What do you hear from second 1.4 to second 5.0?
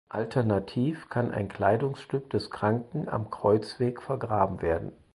Kleidungsstück des Kranken am Kreuzweg vergraben werden.